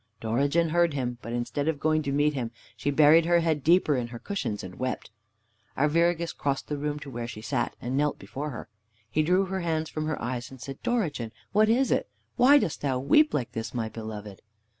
Dorigen 0.19 0.69
heard 0.69 0.95
him, 0.95 1.19
but, 1.21 1.31
instead 1.31 1.67
of 1.67 1.79
going 1.79 2.01
to 2.01 2.11
meet 2.11 2.33
him, 2.33 2.49
she 2.75 2.89
buried 2.89 3.25
her 3.25 3.41
head 3.41 3.63
deeper 3.63 3.95
in 3.95 4.07
her 4.07 4.17
cushions 4.17 4.63
and 4.63 4.79
wept. 4.79 5.11
Arviragus 5.77 6.33
crossed 6.33 6.69
the 6.69 6.77
room 6.79 6.97
to 7.01 7.11
where 7.11 7.27
she 7.27 7.43
sat, 7.43 7.75
and 7.79 7.95
knelt 7.95 8.17
before 8.17 8.49
her. 8.49 8.67
He 9.11 9.21
drew 9.21 9.45
her 9.45 9.59
hands 9.59 9.91
from 9.91 10.07
her 10.07 10.19
eyes 10.19 10.49
and 10.49 10.59
said, 10.59 10.81
"Dorigen, 10.81 11.31
what 11.51 11.69
is 11.69 11.91
it? 11.91 12.09
Why 12.35 12.57
dost 12.57 12.81
thou 12.81 12.97
weep 12.97 13.31
like 13.31 13.51
this, 13.51 13.75
my 13.75 13.89
beloved?" 13.89 14.41